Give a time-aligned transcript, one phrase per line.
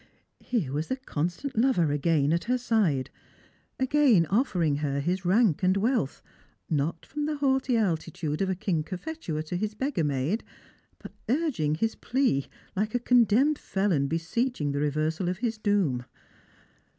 [0.39, 3.11] hero was the constant lover again at her side,
[3.79, 6.23] again oflerintr her his rank und wealth,
[6.71, 10.43] not from the haughty altitude of a King Cophetua to his beggar maid,
[10.97, 16.03] but urging his plea iike a condemned felon beseeching the reversal of his doom.